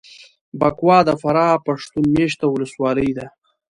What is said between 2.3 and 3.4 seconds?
ولسوالي ده